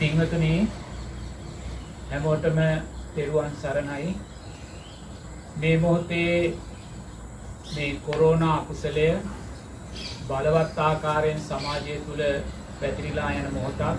[0.00, 0.68] පින්වතුනි
[2.10, 2.58] හැමෝටම
[3.14, 4.16] තෙරුවන් සරණයි.
[5.56, 6.54] මේ මොහොතේ
[7.66, 9.04] මේ කොරෝනා අකුසලය
[10.28, 12.22] බලවත් ආකාරයෙන් සමාජය තුළ
[12.80, 13.98] පැතිරිලා යන මොහොතක්.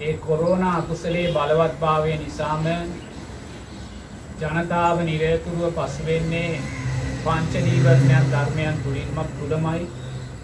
[0.00, 2.64] ඒ කොරෝනා අකුසලේ බලවත් භාවය නිසාම
[4.40, 6.60] ජනතාව නිරයතුරුව පසුවෙන්නේ
[7.24, 9.18] පංචනීවරණයන් ධර්මයන් තුළින්ම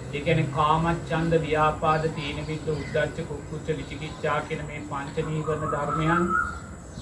[0.09, 6.29] තුළමයි එකන කාමච්චන්ද ව්‍යාපාද තීනමිත උද්දච්ච කුක්කුච්ච විචිකිච්චා කියන මේ පංචනීවරණ ධර්මයන්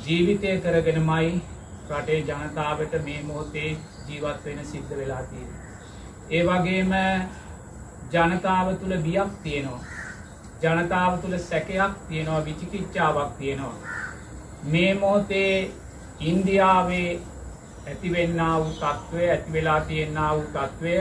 [0.05, 1.29] ජීවිතය කරගෙනමයි
[1.91, 3.71] රටේ ජනතාවට මේ මොහොතේ
[4.09, 5.53] ජීවත් වෙන සිද්ධ වෙලා තියෙන.
[6.31, 6.95] ඒ වගේම
[8.13, 9.85] ජනතාව තුළ බියක් තියෙනවා.
[10.63, 13.75] ජනතාව තුළ සැකයක් තියෙනවා විචිකිච්චාවක් තියෙනවා.
[14.65, 15.71] මේ මොහොතේ
[16.23, 17.21] ඉන්දියාවේ
[17.87, 20.97] ඇතිවෙන්න වූ තත්ත්වය ඇතිවෙලා තියෙන්න්න වූ තත්ත්වය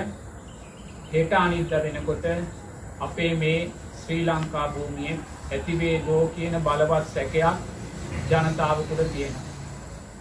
[1.14, 2.26] හෙට අනිද්ද වෙනකොට
[3.00, 3.60] අපේ මේ
[3.98, 5.16] ශ්‍රී ලංකා භූමිය
[5.52, 7.56] ඇතිවේ ලෝ කියන බලවත් සැකයක්
[8.30, 9.34] ජනතාව තුළ තියෙන.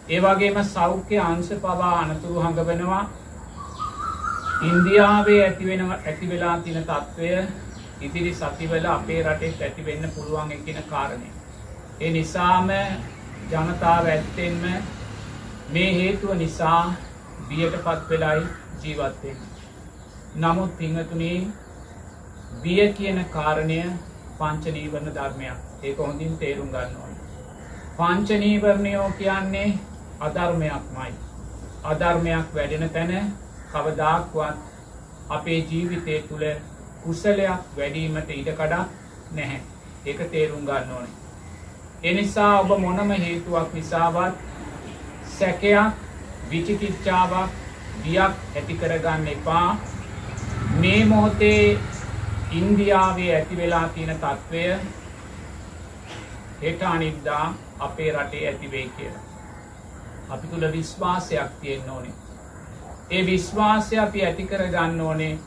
[0.08, 3.02] ඒ වගේම සෞඛ්‍ය අංශ පවා අනතුරු හඟවනවා
[4.62, 7.30] ඉන්දියාවේ ඇතිවෙන ඇතිවෙලා තින තත්ත්වය
[8.00, 11.30] ඉදිරි සතිවල අපේ රටේ ඇතිවෙන්න පුළුවන් එකෙන කාරණය.
[12.00, 12.68] ඒ නිසාම
[13.50, 14.62] ජනතාව ඇත්තෙන්ම
[15.70, 16.94] මේ හේතුව නිසා
[17.48, 18.46] බියට පත් වෙලයි
[18.82, 19.36] ජීවත්වෙන්.
[20.36, 21.46] නමුත් පිංහතුනේ
[22.62, 23.78] බිය කියන කාරණය
[24.38, 27.12] පංචනීවරණ ධර්මයක් ඒක හොඳින් තේරුම් ගන්න ඕන.
[27.98, 29.78] පංචනීවරණයෝ කියන්නේ
[30.20, 31.12] අධර්මයක් මයි.
[31.84, 33.32] අධර්මයක් වැඩෙන තැන
[33.72, 34.56] කවදාක්වත්
[35.30, 36.44] අපේ ජීවිතය තුළ
[37.04, 38.88] කුසලයක් වැඩීමට ඉඩකඩක්
[39.32, 39.60] නැහැ.
[40.06, 41.08] ඒක තේරුම් ගන්න ඕන.
[42.02, 44.34] එනිසා ඔබ මොනම හේතුවක් නිසාවත්
[45.30, 45.92] සැකයක්
[46.50, 47.50] විචිකිච්චාවක්
[48.02, 49.68] බියක් ඇති කරගන්න එපා
[50.84, 51.78] මේ මොහොතේ
[52.52, 54.64] ඉන්දියාවේ ඇති වෙලා තියෙන තත්ත්වය
[56.62, 59.22] හෙට අනිද්දා අපේ රටේ ඇතිවේ කියලා.
[60.30, 62.12] අපි තුළ විශ්වාසයක් තියෙන්න්න ඕනේ.
[63.10, 65.38] ඒ විශ්වාසය අපි ඇති කර ගන්න ඕනේ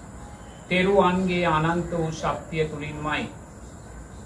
[0.70, 3.30] තෙරුවන්ගේ අනන්ත වූ ශක්තිය තුළින්මයි.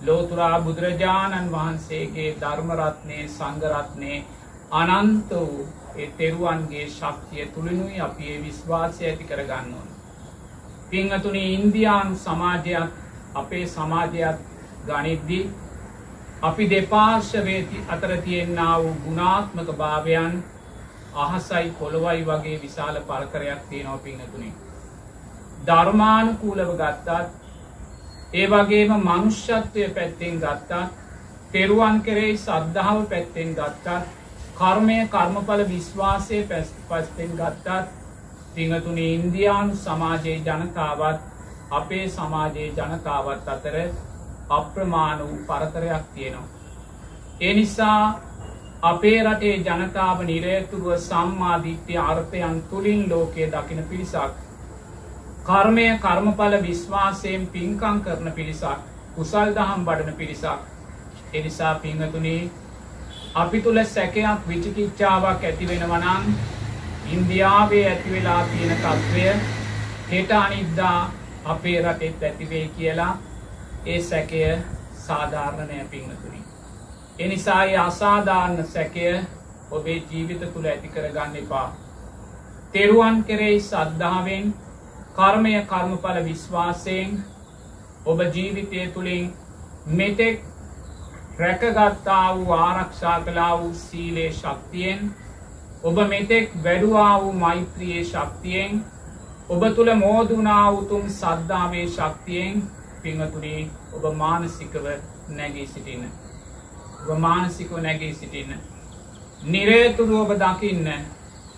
[0.02, 4.26] ලෝතුරා බුදුරජාණන් වහන්සේගේ ධර්මරත්නය සංගරත්නය
[4.72, 5.68] අනන්ත වූ
[6.18, 9.92] තෙරුවන්ගේ ශක්තිය තුළිනුයි අපි ඒ විශ්වාසය ඇති කර ගන්න ඕන.
[10.91, 12.90] පිංහතුනේ ඉන්දයානු සමාජයක්
[13.35, 14.38] අපේ සමාජයක්
[14.88, 15.44] ගනිද්දී
[16.44, 20.34] අපි දෙපාර්ශවේති අතර තියෙන්න්න වූ ගුණාත්මක භාවයන්
[21.16, 24.53] අහසයි කොළොවයි වගේ විශාල පල්කරයක් තියෙනව පිංහතුනේ.
[25.66, 27.29] ධර්මානුකූලව ගත්තත්
[28.34, 30.84] ඒ වගේම මනුෂ්‍යත්වය පැත්තෙන් ගත්තා
[31.52, 34.02] තෙරුවන් කෙරෙහි සද්ධාව පැත්තෙන් ගත්තා
[34.56, 38.01] කර්මය කර්මඵල විශ්වාසය පැස් පස්තෙන් ගත්තත්
[38.56, 41.20] පිංහතුනේ ඉන්දයානු සමාජයේ ජනතාවත්
[41.72, 43.78] අපේ සමාජයේ ජනතාවත් අතර
[44.50, 46.48] අප්‍රමාණ වූ පරතරයක් තියෙනවා.
[47.42, 48.20] ඒ නිසා
[48.84, 54.34] අපේ රටේ ජනතාව නිරේතුරුව සම්මාධිත්‍ය අර්ථයන් තුළින් ලෝකයේ දකින පිරිසක්.
[55.44, 58.80] කර්මය කර්මඵල විශ්වාසයෙන් පින්කං කරන පිරිසක්
[59.16, 60.60] කුසල් දහම් බඩන පිරිසක්.
[61.34, 62.50] එනිසා පිංහතුනේ
[63.36, 65.68] අපි තුළ සැකයක් විචිකිච්චාවක් ඇති
[67.12, 69.36] වෙනවනං ඉන්දියාවේ ඇතිවෙලා තියෙන තත්ත්වය
[70.12, 71.12] හෙට අනිද්දා
[71.46, 73.18] අපේ රටෙත් ඇතිවේ කියලා
[73.86, 74.58] ඒ සැකය
[74.98, 76.44] සාධාරණනය පිංහතුනි.
[77.20, 79.20] එනිසා ඒ අසාධාරණ සැකය
[79.72, 81.76] ඔබේ ජීවිත තුළ ඇති කරගන්න එපා.
[82.74, 84.54] තෙරුවන් කෙරෙහි සද්ධාවෙන්
[85.14, 87.24] කර්මය කර්මඵල විශ්වාසයෙන්
[88.06, 89.34] ඔබ ජීවිතය තුළින්
[89.88, 90.44] මෙතෙක්
[91.40, 95.14] රැකගත්තා වූ ආරක්ෂා කලා වූ සීලේ ශක්තියෙන්
[95.84, 98.84] ඔබ මෙතෙක් වැඩුවා වූ මෛත්‍රයේ ශක්තියෙන්
[99.50, 102.62] ඔබ තුළ මෝදුනා උතුම් සද්ධාවේ ශක්තියෙන්
[103.02, 103.62] පිංහතුනේ
[103.94, 104.86] ඔබ මානසිකව
[105.30, 106.06] නැගී සිටින්න.
[107.02, 108.53] ඔබ මානසිකව නැගී සිටින්න.
[109.46, 110.88] නිරේතුරු ඔබ දකින්න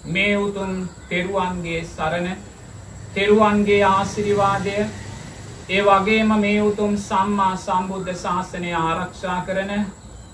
[0.07, 0.73] මේ උතුම්
[1.09, 2.37] තෙරුවන්ගේ සරණ
[3.13, 4.77] තෙරුවන්ගේ ආසිරිවාදය
[5.69, 9.79] ඒ වගේම මේ උතුම් සම්මා සම්බුද්ධ ශාසනය ආරක්ෂා කරන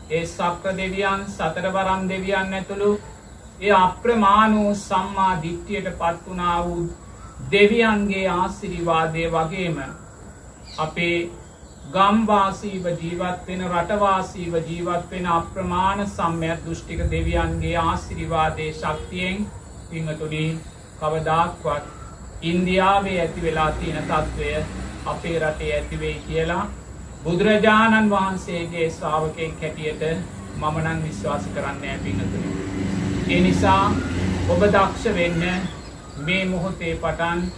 [0.09, 2.91] ඒ සක්‍ර දෙවියන් සතරවරම් දෙවියන් ඇතුළු
[3.59, 6.83] ඒ අප්‍රමාණූ සම්මා දිට්ටියට පත්වනා වූ
[7.51, 9.77] දෙවියන්ගේ ආසිරිවාදය වගේම
[10.77, 11.17] අපේ
[11.91, 19.45] ගම්වාසීව ජීවත්වෙන රටවාසීව ජීවත්වෙන අප්‍රමාණ සම්මයක් දෘෂ්ටික දෙවියන්ගේ ආසිරිවාදය ශක්තියෙන්
[19.89, 20.49] පිංහතුනී
[20.99, 21.83] කවදක්වත්
[22.43, 24.51] ඉන්දියාවේ ඇති වෙලා තියෙන තත්ත්වය
[25.07, 26.65] අපේ රටේ ඇතිවෙයි කියලා
[27.23, 30.11] බුදුරජාණන් වහන්සේගේ ශ්‍රාවකයෙන් කැටියට
[30.57, 31.89] මමනං විශ්වාස කරන්න
[33.29, 33.37] ඇපිඟතුනි.
[33.37, 33.91] එනිසා
[34.49, 35.43] ඔබ දක්ෂ වෙන්න
[36.25, 37.51] මේ මොහොතේ පටන්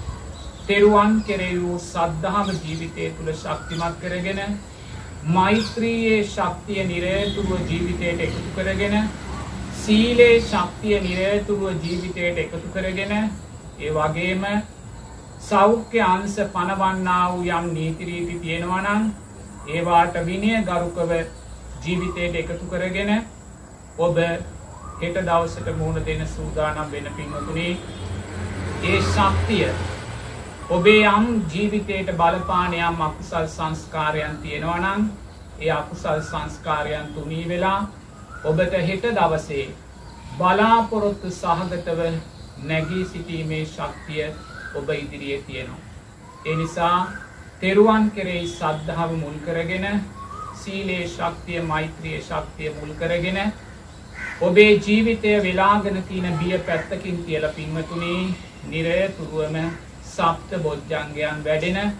[0.67, 4.59] තෙරුවන් කෙරෙ වූ සද්ධහම ජීවිතය තුළ ශක්තිමත් කරගෙන
[5.25, 9.09] මෛත්‍රියේ ශක්තිය නිරේතුරුව ජීවිතයට එකතු කරගෙන
[9.73, 13.11] සීලේ ශක්තිය නිරේතුරුව ජීවිතයට එකතු කරගෙන
[13.79, 14.45] ඒ වගේම
[15.41, 19.11] සෞඛ්‍ය අංශ පනවන්නා වූ යම් නීතිරීති තියෙනවා නම්
[19.67, 21.11] ඒවාට විනය ගරුකව
[21.85, 23.21] ජීවිතයට එකතු කරගෙන
[23.97, 24.17] ඔබ
[25.01, 27.69] හෙට දවසට මුහුණ දෙන සූදානම් වෙන පින්වතුනි
[28.83, 29.69] ඒ ශක්තිය
[30.69, 35.07] ඔබේ යම් ජීවිතයට බලපාන යම් අකුසල් සංස්කාරයන් තියෙනවා නම්
[35.59, 37.79] ඒ අකුසල් සංස්කාරයන් තුනී වෙලා
[38.43, 39.65] ඔබට හෙට දවසේ
[40.37, 41.99] බලාපොරොත්තු සහගතව
[42.63, 44.29] නැගී සිටීමේ ශක්තිය
[44.75, 45.81] ඔබ ඉදිරියේ තියෙනවා.
[46.45, 46.99] ඒ නිසා
[47.61, 50.05] තෙරුවන් කෙරෙහි සද්ධාව මුල් කරගෙන
[50.55, 53.43] සීලේ ශක්තිය මෛත්‍රිය ශක්තිය මුල් කරගෙන
[54.41, 58.13] ඔබේ ජීවිතය වෙලාගෙන තියෙන බිය පැත්තකින් තියලා පින්වතුනි
[58.69, 59.57] නිරතුරුවම
[60.05, 61.91] සප්ත බොජ්ජංගයන් වැඩෙන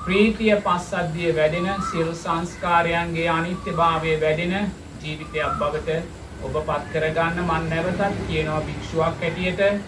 [0.00, 4.54] ප්‍රීතිය පස්සද්ධිය වැඩෙන සියලු සංස්කාරයන්ගේ අනිත්‍යභාවය වැඩෙන
[5.02, 5.96] ජීවිතයක් බවට
[6.42, 9.82] ඔබ පත් කරගන්න මන් නැවතත් කියනවා භික්ෂුවක් හැටියට.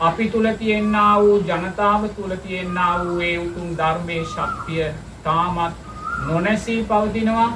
[0.00, 4.86] අපි තුළ තියෙන්නා වූ ජනතාව තුළ තියෙන්නා වූ ඒ උතුම් ධර්මය ශක්තිය
[5.24, 5.74] තාමත්
[6.22, 7.50] නොනැසී පවතිනවා.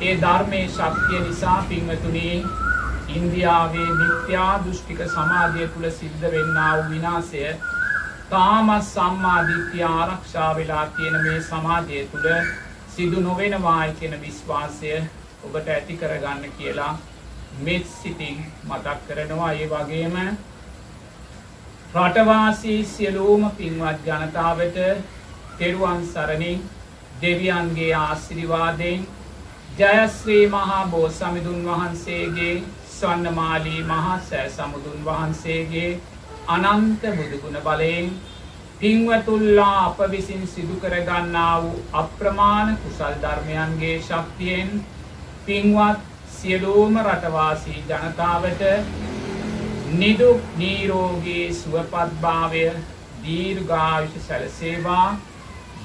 [0.00, 2.67] ඒ ධර්මය ශක්තිය නිසා පින්වතුනී
[3.08, 7.44] ඉන්දියාවේ මිත්‍යා දෘෂ්ටික සමාජය තුළ සිද්ධ වෙන්නා වූ විනාසය
[8.30, 12.28] තාමත් සම්මාධිත්‍ය ආරක්ෂා වෙලා තියෙන මේ සමාජය තුළ
[12.94, 14.92] සිදු නොවෙනවායි කියෙන විශ්වාසය
[15.44, 16.92] ඔබට ඇති කරගන්න කියලා
[17.60, 19.52] මෙත් සිතින් මතක් කරනවා.
[19.54, 20.16] ඒ වගේම
[21.96, 24.78] රටවාසී සියලූම පින්වත් ජනතාවට
[25.58, 26.66] තෙරුවන් සරණින්
[27.22, 29.06] දෙවියන්ගේ ආසිරිවාදයෙන්
[29.78, 32.54] ජයශ්‍රී මහා බෝ සමිඳුන් වහන්සේගේ
[32.98, 35.90] ස්වන්නමාලී මහා සෑ සමුදුන් වහන්සේගේ
[36.48, 38.10] අනන්ත බුදුගුණ බලයෙන්
[38.80, 44.70] පින්වතුල්ලා අප විසින් සිදු කරගන්නා වූ අප්‍රමාණ කුසල් ධර්මයන්ගේ ශක්තියෙන්
[45.46, 46.00] පින්වත්
[46.32, 48.62] සියලූම රටවාසී ජනතාවට
[49.94, 52.66] නිදුක් නීරෝගේ සුවපත්භාවය
[53.22, 55.16] දීර්ඝායුෂ සැලසේවා.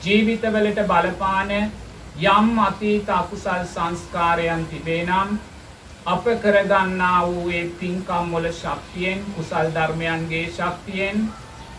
[0.01, 5.39] ජීවිතවලට බලපාන යම් අතීත අකුසල් සංස්කාරයන් තිබේනම්
[6.05, 11.21] අප කරගන්නා වූ ඒ පින්කම් වල ශක්තියෙන් කුසල් ධර්මයන්ගේ ශක්තියෙන්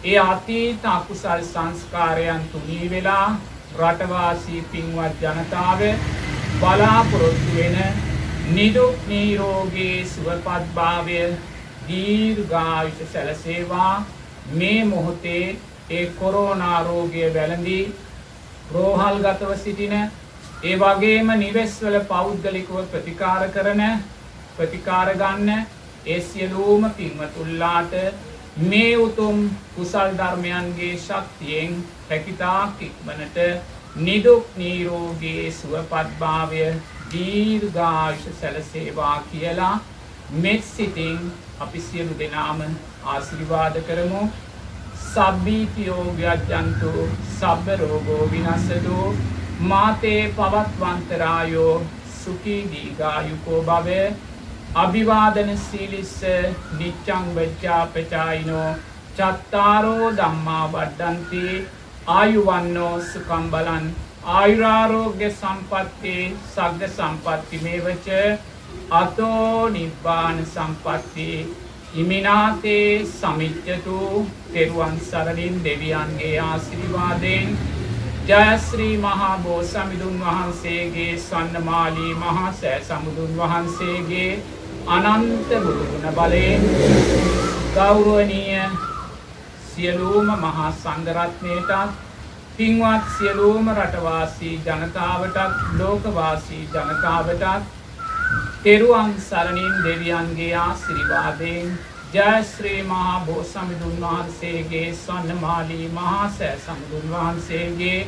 [0.05, 3.27] ඒ අතීත අකුසල් සංස්කාරයන් තුනී වෙලා
[3.79, 5.83] රටවාසී පින්වත් ජනතාව
[6.57, 7.77] බලාපොරොත්තු වෙන
[8.51, 11.21] නිදුක් නීරෝගේ සුවපත්භාවය
[11.89, 14.05] දීර්ඝායුෂ සැලසේවා.
[14.53, 15.57] මේ මොහොතේ
[15.91, 17.95] ඒ කොරෝනා රෝගය වැළඳී
[18.73, 19.95] රෝහල්ගතව සිටින
[20.63, 23.87] ඒ වගේම නිවෙස්වල පෞද්ගලිකව ප්‍රතිකාර කරන
[24.57, 25.67] ප්‍රතිකාර ගන්න
[26.07, 27.95] ඒ සියලුම පින්වතුල්ලාට
[28.65, 29.39] මේ උතුම්
[29.73, 31.79] කුසල් ධර්මයන්ගේ ශක්තියෙන්
[32.09, 33.39] හැකිතාක් ඉක්මනට
[33.99, 36.67] නිදුක් නීරෝගේ සුවපත්භාවය
[37.11, 39.75] දීර්ඝායුෂ සැලසේවා කියලා
[40.39, 41.19] මෙත් සිතින්
[41.61, 42.61] අපි සියලු දෙනාම
[43.07, 44.23] ආශිර්වාද කරමු.
[45.05, 46.93] සබ්බීතියෝ ව්‍යජ්ජන්තු
[47.31, 49.01] සබ්බ රෝගෝ විනස්සතු
[49.63, 51.75] මාතේ පවත්වන්තරායෝ
[52.17, 53.99] සුඛී දීඝායුකෝ භව
[54.75, 56.15] අභිවාදන සීලිස්ස
[56.79, 58.71] නිච්ඡං වෙච්ඡාපචායිනෝ
[59.17, 61.43] චත්තාරෝ ධම්මා වඩ්ඩಂತಿ
[62.13, 63.87] ආයුවන්නෝ සුඛං බලං
[64.33, 66.15] ආයුරාරෝග්‍ය සම්පatti
[66.47, 68.09] සග්ග සම්පatti මේවච
[68.93, 71.29] අතෝ නිබ්බාන සම්පත්ති
[71.97, 74.01] ඉමිනාතේ සමිච්චතු
[74.51, 77.57] තෙරුවන් සරණින් දෙවියන්ගේ ආසිරිවාදයෙන්
[78.27, 84.29] ජයශ්‍රී මහා බෝ සමිඳුන් වහන්සේගේ ස්වන්නමාලී මහා සෑ සමුදුන් වහන්සේගේ
[84.87, 86.65] අනන්ත බුදුගුණ බලයෙන්
[87.75, 88.65] ගෞරුවනීය
[89.67, 91.95] සියලූම මහා සංගරත්නයටත්
[92.57, 95.39] පින්වත් සියලූම රටවාසී ජනතාවටත්
[95.79, 97.65] ලෝකවාසී ජනතාවටත්
[98.63, 101.79] තෙරුවන් සරණින් දෙවියන්ගේ ආසිරිවාදයෙන්
[102.13, 108.07] ජයශ්‍රී මහා බෝසමිදුන් වහන්සේගේ ස්වන්නමාලී මහා සෑ සමුදුන් වහන්සේගේ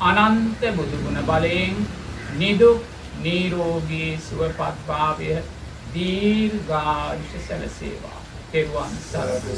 [0.00, 1.86] අනන්ත බුදුගුණ බලයෙන්
[2.36, 2.82] නිදුක්
[3.20, 5.38] නීරෝගී සුවපත්භාවය
[5.94, 8.20] දීර්ඝායුෂ සැලසේවා.
[8.52, 9.56] තෙරුවන් සරණ